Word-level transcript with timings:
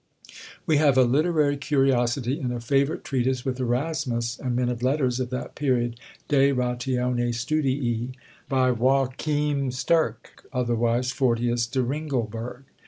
We 0.65 0.77
have 0.77 0.97
a 0.97 1.03
literary 1.03 1.57
curiosity 1.57 2.39
in 2.39 2.51
a 2.51 2.59
favourite 2.59 3.03
treatise 3.03 3.45
with 3.45 3.59
Erasmus 3.59 4.39
and 4.39 4.55
men 4.55 4.69
of 4.69 4.81
letters 4.81 5.19
of 5.19 5.29
that 5.29 5.53
period, 5.53 5.99
De 6.27 6.51
Ratione 6.53 7.29
Studii, 7.31 8.13
by 8.49 8.71
Joachim 8.71 9.69
Sterck, 9.69 10.43
otherwise 10.51 11.11
Fortius 11.11 11.67
de 11.67 11.83
Ringelberg. 11.83 12.63